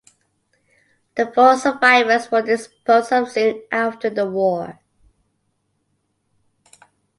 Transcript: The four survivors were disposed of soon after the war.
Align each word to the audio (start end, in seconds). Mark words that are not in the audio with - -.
The 1.13 1.31
four 1.31 1.57
survivors 1.57 2.31
were 2.31 2.41
disposed 2.41 3.13
of 3.13 3.29
soon 3.31 3.61
after 3.71 4.09
the 4.09 4.27
war. 4.27 4.79